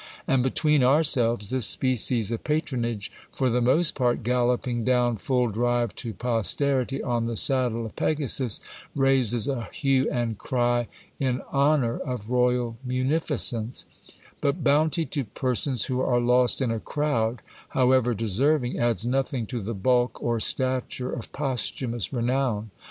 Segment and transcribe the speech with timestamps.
[0.27, 5.93] And between ourselves, this species of patronage, for the most part galloping down full drive
[5.97, 8.59] to posterity on the saddle of Pegasus,
[8.95, 10.87] raises a hue and cry
[11.19, 13.85] in honour of royal munificence;
[14.41, 19.61] but bounty to persons who are lost in a crowd, however deserving, adds nothing to
[19.61, 22.71] the bulk or stature of posthumous renown.